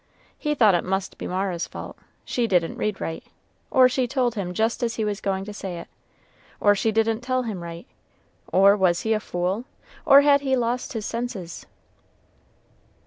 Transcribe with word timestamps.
He 0.35 0.55
thought 0.55 0.73
it 0.73 0.83
must 0.83 1.19
be 1.19 1.27
Mara's 1.27 1.67
fault; 1.67 1.95
she 2.25 2.47
didn't 2.47 2.77
read 2.79 2.99
right, 2.99 3.23
or 3.69 3.87
she 3.87 4.07
told 4.07 4.33
him 4.33 4.51
just 4.51 4.81
as 4.81 4.95
he 4.95 5.05
was 5.05 5.21
going 5.21 5.45
to 5.45 5.53
say 5.53 5.77
it, 5.77 5.87
or 6.59 6.73
she 6.73 6.91
didn't 6.91 7.21
tell 7.21 7.43
him 7.43 7.61
right; 7.61 7.85
or 8.51 8.75
was 8.75 9.01
he 9.01 9.13
a 9.13 9.19
fool? 9.19 9.63
or 10.03 10.21
had 10.21 10.41
he 10.41 10.55
lost 10.55 10.93
his 10.93 11.05
senses? 11.05 11.67